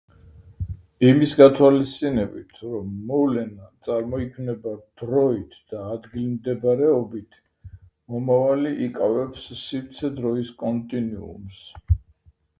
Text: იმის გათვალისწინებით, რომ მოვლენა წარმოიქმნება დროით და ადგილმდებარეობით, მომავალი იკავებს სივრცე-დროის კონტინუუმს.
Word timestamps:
იმის 1.07 1.33
გათვალისწინებით, 1.39 2.53
რომ 2.69 2.93
მოვლენა 3.09 3.67
წარმოიქმნება 3.87 4.73
დროით 5.01 5.53
და 5.73 5.81
ადგილმდებარეობით, 5.97 7.37
მომავალი 8.15 8.71
იკავებს 8.87 9.45
სივრცე-დროის 9.63 10.51
კონტინუუმს. 10.65 11.61